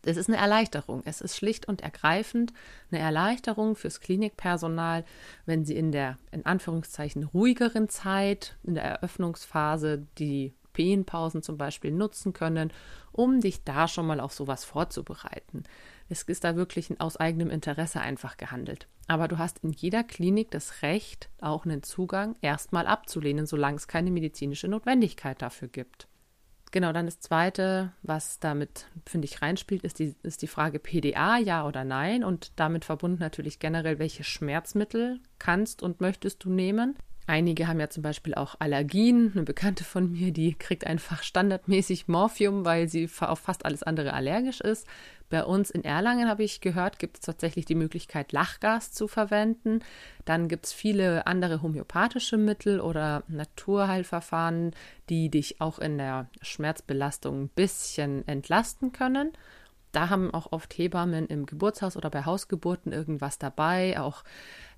[0.03, 1.01] Es ist eine Erleichterung.
[1.05, 2.53] Es ist schlicht und ergreifend
[2.91, 5.03] eine Erleichterung fürs Klinikpersonal,
[5.45, 11.91] wenn sie in der in Anführungszeichen ruhigeren Zeit, in der Eröffnungsphase, die Pehenpausen zum Beispiel
[11.91, 12.71] nutzen können,
[13.11, 15.63] um dich da schon mal auf sowas vorzubereiten.
[16.09, 18.87] Es ist da wirklich aus eigenem Interesse einfach gehandelt.
[19.07, 23.87] Aber du hast in jeder Klinik das Recht, auch einen Zugang erstmal abzulehnen, solange es
[23.87, 26.07] keine medizinische Notwendigkeit dafür gibt.
[26.71, 31.37] Genau, dann das Zweite, was damit, finde ich, reinspielt, ist die, ist die Frage PDA,
[31.37, 32.23] ja oder nein.
[32.23, 36.95] Und damit verbunden natürlich generell, welche Schmerzmittel kannst und möchtest du nehmen.
[37.29, 39.33] Einige haben ja zum Beispiel auch Allergien.
[39.35, 44.13] Eine Bekannte von mir, die kriegt einfach standardmäßig Morphium, weil sie auf fast alles andere
[44.13, 44.87] allergisch ist.
[45.29, 49.81] Bei uns in Erlangen habe ich gehört, gibt es tatsächlich die Möglichkeit, Lachgas zu verwenden.
[50.23, 54.71] Dann gibt es viele andere homöopathische Mittel oder Naturheilverfahren,
[55.09, 59.33] die dich auch in der Schmerzbelastung ein bisschen entlasten können.
[59.97, 63.99] Da haben auch oft Hebammen im Geburtshaus oder bei Hausgeburten irgendwas dabei.
[63.99, 64.23] Auch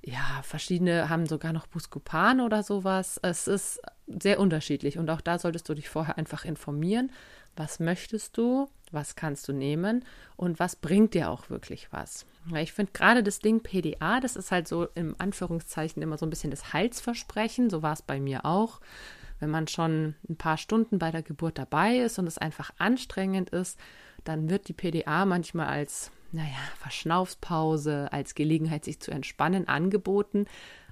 [0.01, 3.19] ja, verschiedene haben sogar noch Buscopan oder sowas.
[3.21, 7.11] Es ist sehr unterschiedlich und auch da solltest du dich vorher einfach informieren.
[7.57, 8.69] Was möchtest du?
[8.91, 10.03] was kannst du nehmen
[10.35, 12.25] und was bringt dir auch wirklich was.
[12.55, 16.31] Ich finde gerade das Ding PDA, das ist halt so im Anführungszeichen immer so ein
[16.31, 18.79] bisschen das Heilsversprechen, so war es bei mir auch.
[19.39, 23.51] Wenn man schon ein paar Stunden bei der Geburt dabei ist und es einfach anstrengend
[23.51, 23.79] ist,
[24.23, 30.45] dann wird die PDA manchmal als, naja, Verschnaufspause, als Gelegenheit, sich zu entspannen, angeboten.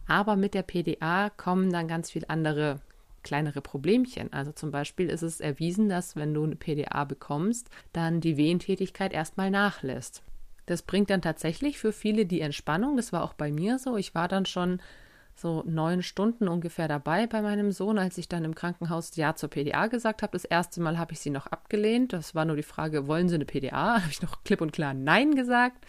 [0.08, 2.82] Aber mit der PDA kommen dann ganz viele andere
[3.24, 4.32] kleinere Problemchen.
[4.32, 9.12] Also zum Beispiel ist es erwiesen, dass wenn du eine PDA bekommst, dann die Wehentätigkeit
[9.12, 10.24] erstmal nachlässt.
[10.66, 12.96] Das bringt dann tatsächlich für viele die Entspannung.
[12.96, 13.98] Das war auch bei mir so.
[13.98, 14.82] Ich war dann schon
[15.40, 19.50] so neun Stunden ungefähr dabei bei meinem Sohn, als ich dann im Krankenhaus Ja zur
[19.50, 20.32] PDA gesagt habe.
[20.32, 22.14] Das erste Mal habe ich sie noch abgelehnt.
[22.14, 23.96] Das war nur die Frage, wollen Sie eine PDA?
[24.02, 25.86] Habe ich noch klipp und klar Nein gesagt.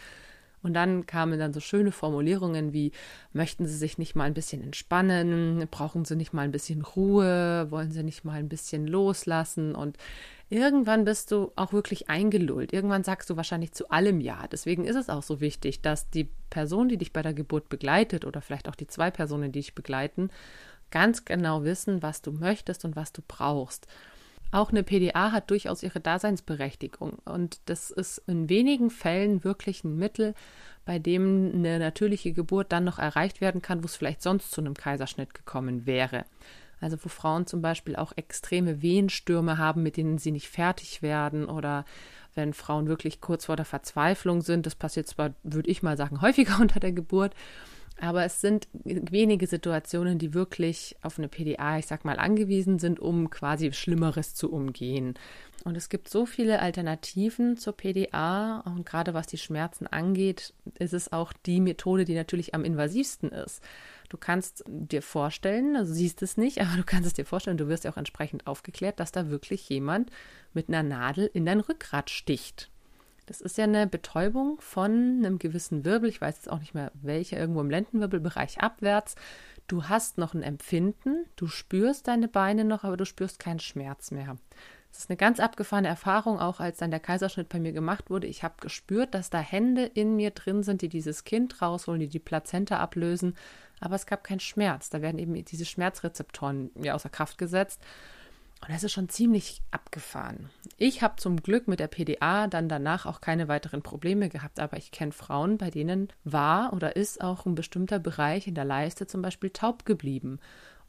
[0.63, 2.93] Und dann kamen dann so schöne Formulierungen wie,
[3.33, 5.67] möchten Sie sich nicht mal ein bisschen entspannen?
[5.71, 7.71] Brauchen Sie nicht mal ein bisschen Ruhe?
[7.71, 9.75] Wollen Sie nicht mal ein bisschen loslassen?
[9.75, 9.97] Und
[10.51, 12.73] irgendwann bist du auch wirklich eingelullt.
[12.73, 14.47] Irgendwann sagst du wahrscheinlich zu allem Ja.
[14.51, 18.25] Deswegen ist es auch so wichtig, dass die Person, die dich bei der Geburt begleitet
[18.25, 20.31] oder vielleicht auch die zwei Personen, die dich begleiten,
[20.91, 23.87] ganz genau wissen, was du möchtest und was du brauchst.
[24.51, 29.97] Auch eine PDA hat durchaus ihre Daseinsberechtigung und das ist in wenigen Fällen wirklich ein
[29.97, 30.35] Mittel,
[30.87, 34.63] bei dem eine natürliche Geburt dann noch erreicht werden kann, wo es vielleicht sonst zu
[34.63, 36.25] einem Kaiserschnitt gekommen wäre.
[36.81, 41.47] Also wo Frauen zum Beispiel auch extreme Wehenstürme haben, mit denen sie nicht fertig werden
[41.47, 41.85] oder
[42.35, 44.65] wenn Frauen wirklich kurz vor der Verzweiflung sind.
[44.65, 47.35] Das passiert zwar, würde ich mal sagen, häufiger unter der Geburt,
[48.01, 53.01] Aber es sind wenige Situationen, die wirklich auf eine PDA, ich sag mal, angewiesen sind,
[53.01, 55.15] um quasi Schlimmeres zu umgehen.
[55.65, 60.95] Und es gibt so viele Alternativen zur PDA und gerade was die Schmerzen angeht, ist
[60.95, 63.63] es auch die Methode, die natürlich am invasivsten ist.
[64.09, 67.67] Du kannst dir vorstellen, also siehst es nicht, aber du kannst es dir vorstellen, du
[67.69, 70.11] wirst ja auch entsprechend aufgeklärt, dass da wirklich jemand
[70.55, 72.71] mit einer Nadel in dein Rückgrat sticht.
[73.29, 76.91] Das ist ja eine Betäubung von einem gewissen Wirbel, ich weiß jetzt auch nicht mehr
[76.95, 79.17] welcher, irgendwo im Lendenwirbelbereich abwärts.
[79.67, 84.13] Du hast noch ein Empfinden, du spürst deine Beine noch, aber du spürst keinen Schmerz
[84.13, 84.39] mehr.
[84.91, 88.27] Das ist eine ganz abgefahrene Erfahrung, auch als dann der Kaiserschnitt bei mir gemacht wurde.
[88.27, 92.09] Ich habe gespürt, dass da Hände in mir drin sind, die dieses Kind rausholen, die
[92.09, 93.37] die Plazenta ablösen,
[93.79, 94.89] aber es gab keinen Schmerz.
[94.89, 97.83] Da werden eben diese Schmerzrezeptoren ja außer Kraft gesetzt.
[98.61, 100.51] Und das ist schon ziemlich abgefahren.
[100.77, 104.77] Ich habe zum Glück mit der PDA dann danach auch keine weiteren Probleme gehabt, aber
[104.77, 109.07] ich kenne Frauen, bei denen war oder ist auch ein bestimmter Bereich in der Leiste
[109.07, 110.41] zum Beispiel taub geblieben.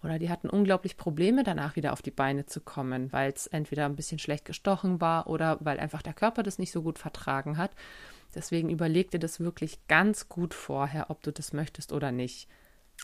[0.02, 3.86] Oder die hatten unglaublich Probleme danach wieder auf die Beine zu kommen, weil es entweder
[3.86, 7.58] ein bisschen schlecht gestochen war oder weil einfach der Körper das nicht so gut vertragen
[7.58, 7.72] hat.
[8.34, 12.48] Deswegen überleg dir das wirklich ganz gut vorher, ob du das möchtest oder nicht.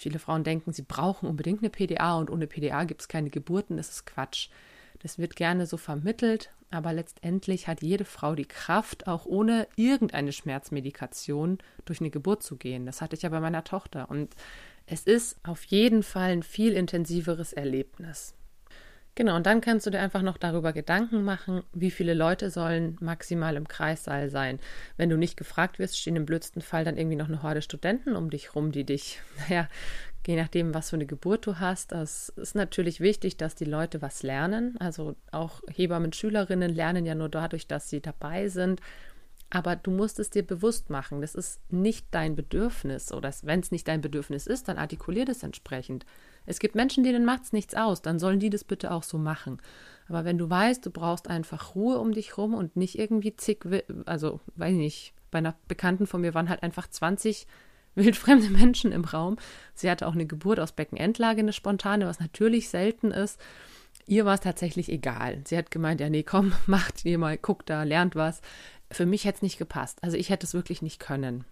[0.01, 3.77] Viele Frauen denken, sie brauchen unbedingt eine PDA und ohne PDA gibt es keine Geburten.
[3.77, 4.49] Das ist Quatsch.
[4.99, 10.31] Das wird gerne so vermittelt, aber letztendlich hat jede Frau die Kraft, auch ohne irgendeine
[10.31, 12.85] Schmerzmedikation durch eine Geburt zu gehen.
[12.85, 14.09] Das hatte ich ja bei meiner Tochter.
[14.09, 14.35] Und
[14.85, 18.33] es ist auf jeden Fall ein viel intensiveres Erlebnis.
[19.15, 22.97] Genau, und dann kannst du dir einfach noch darüber Gedanken machen, wie viele Leute sollen
[22.99, 24.59] maximal im Kreissaal sein.
[24.97, 28.17] Wenn du nicht gefragt wirst, stehen im blödsten Fall dann irgendwie noch eine Horde Studenten
[28.17, 29.69] um dich rum, die dich, naja,
[30.27, 31.93] je nachdem, was für eine Geburt du hast.
[31.93, 34.75] Es ist natürlich wichtig, dass die Leute was lernen.
[34.79, 38.81] Also auch Hebammen, Schülerinnen lernen ja nur dadurch, dass sie dabei sind.
[39.49, 41.21] Aber du musst es dir bewusst machen.
[41.21, 43.13] Das ist nicht dein Bedürfnis.
[43.13, 46.05] Oder wenn es nicht dein Bedürfnis ist, dann artikulier das entsprechend.
[46.45, 49.17] Es gibt Menschen, denen macht es nichts aus, dann sollen die das bitte auch so
[49.17, 49.61] machen.
[50.07, 53.65] Aber wenn du weißt, du brauchst einfach Ruhe um dich rum und nicht irgendwie zig,
[54.05, 57.47] also weiß ich nicht, bei einer Bekannten von mir waren halt einfach 20
[57.95, 59.37] wildfremde Menschen im Raum.
[59.73, 63.39] Sie hatte auch eine Geburt aus Beckenendlage, eine spontane, was natürlich selten ist.
[64.05, 65.41] Ihr war es tatsächlich egal.
[65.45, 68.41] Sie hat gemeint, ja, nee, komm, macht ihr mal, guckt da, lernt was.
[68.91, 70.03] Für mich hätte es nicht gepasst.
[70.03, 71.45] Also ich hätte es wirklich nicht können.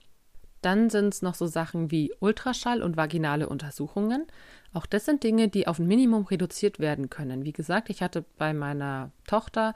[0.64, 4.26] Dann sind es noch so Sachen wie Ultraschall und vaginale Untersuchungen.
[4.74, 7.46] Auch das sind Dinge, die auf ein Minimum reduziert werden können.
[7.46, 9.76] Wie gesagt, ich hatte bei meiner Tochter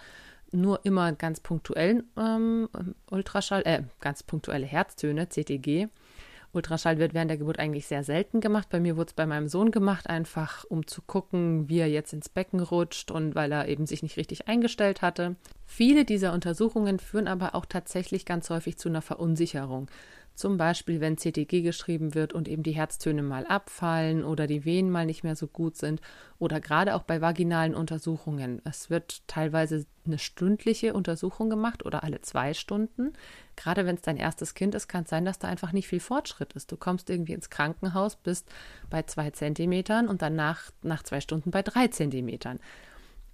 [0.51, 2.69] nur immer ganz punktuellen ähm,
[3.11, 5.89] Ultraschall, äh, ganz punktuelle Herztöne, CTG.
[6.53, 8.69] Ultraschall wird während der Geburt eigentlich sehr selten gemacht.
[8.69, 12.13] Bei mir wurde es bei meinem Sohn gemacht, einfach um zu gucken, wie er jetzt
[12.13, 15.35] ins Becken rutscht und weil er eben sich nicht richtig eingestellt hatte.
[15.65, 19.89] Viele dieser Untersuchungen führen aber auch tatsächlich ganz häufig zu einer Verunsicherung.
[20.37, 24.91] Zum Beispiel, wenn CTG geschrieben wird und eben die Herztöne mal abfallen oder die Wehen
[24.91, 25.99] mal nicht mehr so gut sind
[26.37, 28.61] oder gerade auch bei vaginalen Untersuchungen.
[28.63, 33.13] Es wird teilweise eine stündliche Untersuchung gemacht oder alle zwei Stunden.
[33.55, 35.99] Gerade wenn es dein erstes Kind ist, kann es sein, dass da einfach nicht viel
[35.99, 36.71] Fortschritt ist.
[36.71, 38.47] Du kommst irgendwie ins Krankenhaus, bist
[38.91, 42.59] bei zwei Zentimetern und danach nach zwei Stunden bei drei Zentimetern.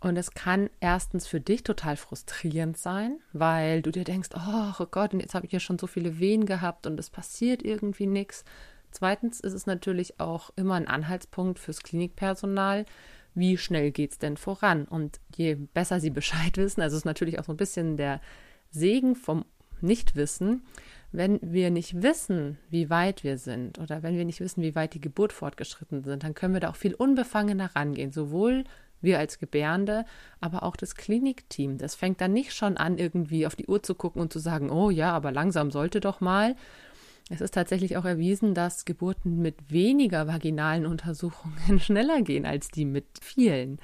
[0.04, 5.14] Und es kann erstens für dich total frustrierend sein, weil du dir denkst, oh Gott,
[5.14, 8.44] und jetzt habe ich ja schon so viele Wehen gehabt und es passiert irgendwie nichts.
[8.92, 12.86] Zweitens ist es natürlich auch immer ein Anhaltspunkt fürs Klinikpersonal,
[13.34, 14.84] wie schnell geht es denn voran?
[14.84, 18.20] Und je besser sie Bescheid wissen, also es ist natürlich auch so ein bisschen der
[18.72, 19.46] Segen vom
[19.80, 20.66] Nichtwissen,
[21.14, 24.96] wenn wir nicht wissen, wie weit wir sind oder wenn wir nicht wissen, wie weit
[24.96, 28.66] die Geburt fortgeschritten sind, dann können wir da auch viel unbefangener rangehen, sowohl
[29.04, 30.06] wir als Gebärende,
[30.40, 31.78] aber auch das Klinikteam.
[31.78, 34.70] Das fängt dann nicht schon an, irgendwie auf die Uhr zu gucken und zu sagen,
[34.70, 36.56] oh ja, aber langsam sollte doch mal.
[37.30, 42.86] Es ist tatsächlich auch erwiesen, dass Geburten mit weniger vaginalen Untersuchungen schneller gehen als die
[42.86, 43.80] mit vielen.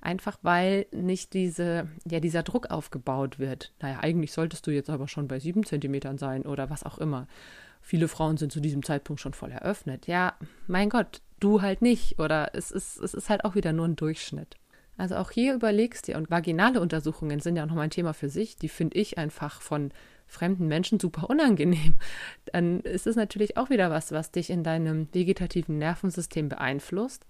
[0.00, 3.72] Einfach weil nicht diese, ja, dieser Druck aufgebaut wird.
[3.80, 7.26] Naja, eigentlich solltest du jetzt aber schon bei sieben Zentimetern sein oder was auch immer.
[7.80, 10.06] Viele Frauen sind zu diesem Zeitpunkt schon voll eröffnet.
[10.06, 10.34] Ja,
[10.66, 12.18] mein Gott, du halt nicht.
[12.18, 14.56] Oder es ist, es ist halt auch wieder nur ein Durchschnitt.
[14.96, 18.28] Also auch hier überlegst dir, und vaginale Untersuchungen sind ja auch nochmal ein Thema für
[18.28, 19.90] sich, die finde ich einfach von
[20.26, 21.96] fremden Menschen super unangenehm.
[22.52, 27.26] Dann ist es natürlich auch wieder was, was dich in deinem vegetativen Nervensystem beeinflusst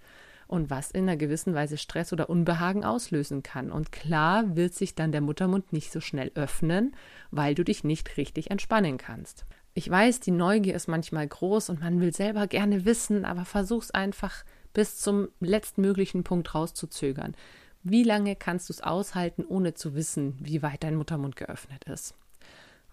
[0.47, 3.71] und was in einer gewissen Weise Stress oder Unbehagen auslösen kann.
[3.71, 6.95] Und klar wird sich dann der Muttermund nicht so schnell öffnen,
[7.31, 9.45] weil du dich nicht richtig entspannen kannst.
[9.77, 13.91] Ich weiß, die Neugier ist manchmal groß und man will selber gerne wissen, aber versuch's
[13.91, 17.35] einfach bis zum letztmöglichen Punkt rauszuzögern.
[17.83, 22.15] Wie lange kannst du es aushalten, ohne zu wissen, wie weit dein Muttermund geöffnet ist?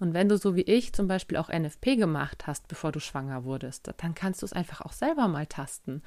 [0.00, 3.44] Und wenn du so wie ich zum Beispiel auch NFP gemacht hast, bevor du schwanger
[3.44, 6.02] wurdest, dann kannst du es einfach auch selber mal tasten.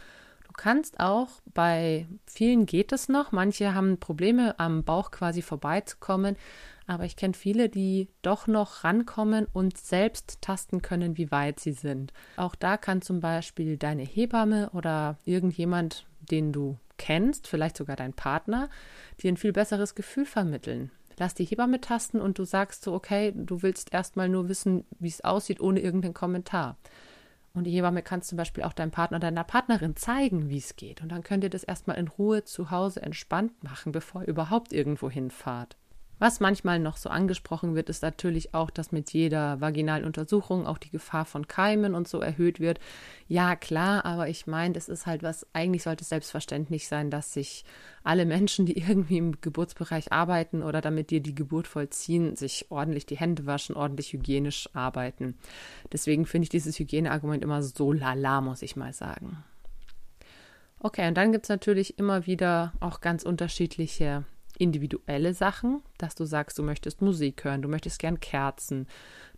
[0.57, 6.37] Kannst auch, bei vielen geht es noch, manche haben Probleme am Bauch quasi vorbeizukommen,
[6.87, 11.73] aber ich kenne viele, die doch noch rankommen und selbst tasten können, wie weit sie
[11.73, 12.13] sind.
[12.37, 18.13] Auch da kann zum Beispiel deine Hebamme oder irgendjemand, den du kennst, vielleicht sogar dein
[18.13, 18.69] Partner,
[19.21, 20.91] dir ein viel besseres Gefühl vermitteln.
[21.17, 25.07] Lass die Hebamme tasten und du sagst so, okay, du willst erstmal nur wissen, wie
[25.07, 26.77] es aussieht, ohne irgendeinen Kommentar.
[27.55, 31.01] Und die Hebamme kann zum Beispiel auch deinem Partner, deiner Partnerin zeigen, wie es geht.
[31.01, 34.73] Und dann könnt ihr das erstmal in Ruhe zu Hause entspannt machen, bevor ihr überhaupt
[34.73, 35.77] irgendwo hinfahrt.
[36.17, 40.77] Was manchmal noch so angesprochen wird, ist natürlich auch, dass mit jeder vaginalen Untersuchung auch
[40.77, 42.79] die Gefahr von Keimen und so erhöht wird.
[43.27, 47.33] Ja, klar, aber ich meine, das ist halt was, eigentlich sollte es selbstverständlich sein, dass
[47.33, 47.65] sich
[48.03, 53.05] alle Menschen, die irgendwie im Geburtsbereich arbeiten oder damit dir die Geburt vollziehen, sich ordentlich
[53.05, 55.37] die Hände waschen, ordentlich hygienisch arbeiten.
[55.91, 59.43] Deswegen finde ich dieses Hygieneargument immer so lala, muss ich mal sagen.
[60.79, 64.23] Okay, und dann gibt es natürlich immer wieder auch ganz unterschiedliche
[64.57, 68.87] individuelle Sachen, dass du sagst, du möchtest Musik hören, du möchtest gern Kerzen,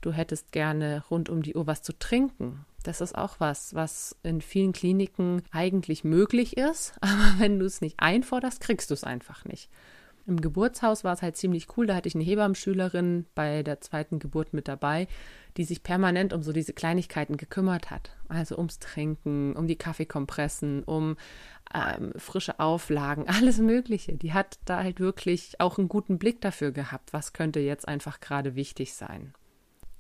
[0.02, 2.66] du hättest gerne rund um die Uhr was zu trinken.
[2.84, 7.82] Das ist auch was, was in vielen Kliniken eigentlich möglich ist, aber wenn du es
[7.82, 9.70] nicht einforderst, kriegst du es einfach nicht.
[10.28, 11.88] Im Geburtshaus war es halt ziemlich cool.
[11.88, 15.08] Da hatte ich eine Hebammenschülerin bei der zweiten Geburt mit dabei,
[15.56, 18.12] die sich permanent um so diese Kleinigkeiten gekümmert hat.
[18.28, 21.16] Also ums Trinken, um die Kaffeekompressen, um
[21.74, 24.14] ähm, frische Auflagen, alles Mögliche.
[24.14, 28.20] Die hat da halt wirklich auch einen guten Blick dafür gehabt, was könnte jetzt einfach
[28.20, 29.34] gerade wichtig sein.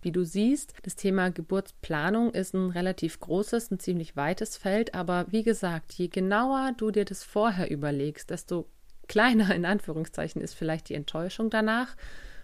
[0.01, 5.25] Wie du siehst, das Thema Geburtsplanung ist ein relativ großes, ein ziemlich weites Feld, aber
[5.32, 8.69] wie gesagt, je genauer du dir das vorher überlegst, desto
[9.08, 11.95] kleiner in Anführungszeichen ist vielleicht die Enttäuschung danach,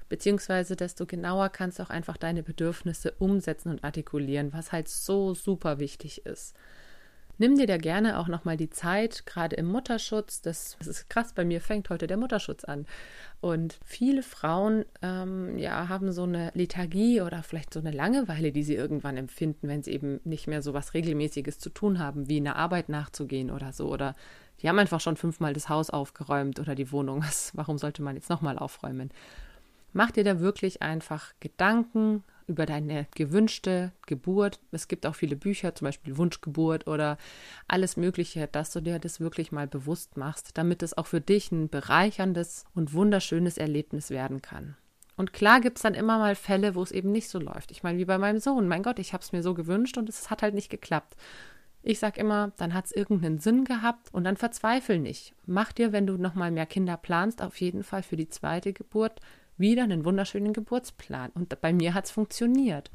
[0.09, 5.33] beziehungsweise desto genauer kannst du auch einfach deine Bedürfnisse umsetzen und artikulieren, was halt so
[5.33, 6.55] super wichtig ist.
[7.39, 10.41] Nimm dir da gerne auch nochmal die Zeit, gerade im Mutterschutz.
[10.41, 12.85] Das, das, ist krass, bei mir fängt heute der Mutterschutz an.
[13.41, 18.63] Und viele Frauen ähm, ja, haben so eine Lethargie oder vielleicht so eine Langeweile, die
[18.63, 22.37] sie irgendwann empfinden, wenn sie eben nicht mehr so was Regelmäßiges zu tun haben, wie
[22.37, 23.91] eine Arbeit nachzugehen oder so.
[23.91, 24.13] Oder
[24.61, 27.25] die haben einfach schon fünfmal das Haus aufgeräumt oder die Wohnung.
[27.53, 29.09] Warum sollte man jetzt nochmal aufräumen?
[29.91, 34.59] Mach dir da wirklich einfach Gedanken über deine gewünschte Geburt.
[34.71, 37.17] Es gibt auch viele Bücher, zum Beispiel Wunschgeburt oder
[37.67, 41.51] alles Mögliche, dass du dir das wirklich mal bewusst machst, damit es auch für dich
[41.51, 44.75] ein bereicherndes und wunderschönes Erlebnis werden kann.
[45.15, 47.71] Und klar gibt es dann immer mal Fälle, wo es eben nicht so läuft.
[47.71, 48.67] Ich meine, wie bei meinem Sohn.
[48.67, 51.15] Mein Gott, ich habe es mir so gewünscht und es hat halt nicht geklappt.
[51.85, 55.35] Ich sag immer, dann hat es irgendeinen Sinn gehabt und dann verzweifel nicht.
[55.45, 59.19] Mach dir, wenn du nochmal mehr Kinder planst, auf jeden Fall für die zweite Geburt
[59.57, 61.31] wieder einen wunderschönen Geburtsplan.
[61.33, 62.91] Und bei mir hat es funktioniert.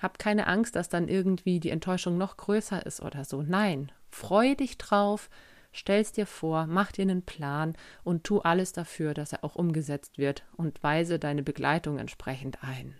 [0.00, 3.42] Hab keine Angst, dass dann irgendwie die Enttäuschung noch größer ist oder so.
[3.42, 5.30] Nein, freu dich drauf,
[5.72, 10.18] stell's dir vor, mach dir einen Plan und tu alles dafür, dass er auch umgesetzt
[10.18, 12.94] wird und weise deine Begleitung entsprechend ein.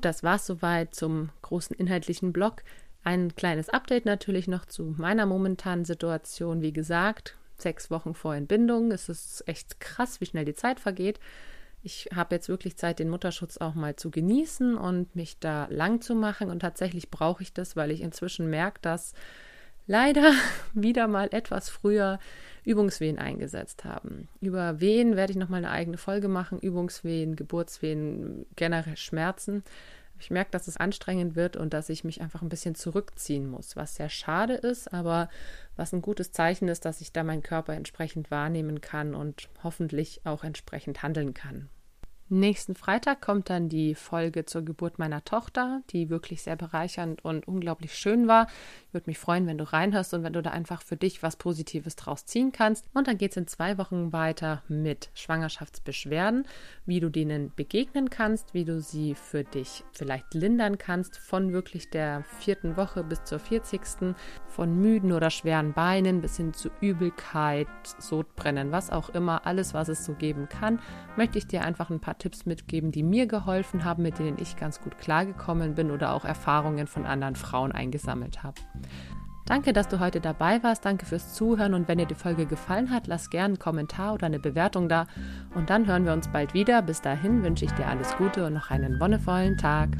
[0.00, 2.62] Das war's soweit zum großen inhaltlichen Block.
[3.02, 6.60] Ein kleines Update natürlich noch zu meiner momentanen Situation.
[6.60, 8.90] Wie gesagt, sechs Wochen vor Entbindung.
[8.90, 11.20] Es ist echt krass, wie schnell die Zeit vergeht.
[11.86, 16.00] Ich habe jetzt wirklich Zeit, den Mutterschutz auch mal zu genießen und mich da lang
[16.00, 16.50] zu machen.
[16.50, 19.14] Und tatsächlich brauche ich das, weil ich inzwischen merke, dass
[19.86, 20.32] leider
[20.74, 22.18] wieder mal etwas früher
[22.64, 24.26] Übungswehen eingesetzt haben.
[24.40, 26.58] Über Wehen werde ich nochmal eine eigene Folge machen.
[26.58, 29.62] Übungswehen, Geburtswehen, generell Schmerzen.
[30.18, 33.76] Ich merke, dass es anstrengend wird und dass ich mich einfach ein bisschen zurückziehen muss,
[33.76, 35.28] was sehr schade ist, aber
[35.76, 40.22] was ein gutes Zeichen ist, dass ich da meinen Körper entsprechend wahrnehmen kann und hoffentlich
[40.24, 41.68] auch entsprechend handeln kann.
[42.28, 47.46] Nächsten Freitag kommt dann die Folge zur Geburt meiner Tochter, die wirklich sehr bereichernd und
[47.46, 48.48] unglaublich schön war.
[48.96, 51.96] Würde mich freuen, wenn du reinhörst und wenn du da einfach für dich was Positives
[51.96, 52.86] draus ziehen kannst.
[52.94, 56.46] Und dann geht es in zwei Wochen weiter mit Schwangerschaftsbeschwerden,
[56.86, 61.90] wie du denen begegnen kannst, wie du sie für dich vielleicht lindern kannst, von wirklich
[61.90, 64.14] der vierten Woche bis zur vierzigsten,
[64.48, 69.88] von müden oder schweren Beinen bis hin zu Übelkeit, Sodbrennen, was auch immer, alles, was
[69.90, 70.80] es so geben kann,
[71.18, 74.56] möchte ich dir einfach ein paar Tipps mitgeben, die mir geholfen haben, mit denen ich
[74.56, 78.58] ganz gut klargekommen bin oder auch Erfahrungen von anderen Frauen eingesammelt habe.
[79.46, 80.84] Danke, dass du heute dabei warst.
[80.84, 81.74] Danke fürs Zuhören.
[81.74, 85.06] Und wenn dir die Folge gefallen hat, lass gerne einen Kommentar oder eine Bewertung da.
[85.54, 86.82] Und dann hören wir uns bald wieder.
[86.82, 89.90] Bis dahin wünsche ich dir alles Gute und noch einen wonnevollen Tag.